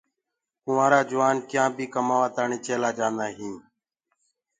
[0.63, 3.61] ڪنٚوُآرآ نوجوآن ڪيآئينٚ بي ڪمآوآ تآڻي چيلآ جآندآ هينٚ۔